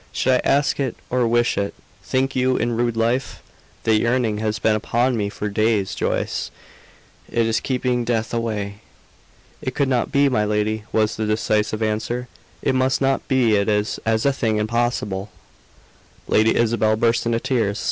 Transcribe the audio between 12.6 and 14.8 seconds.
"It must not be. It is as a thing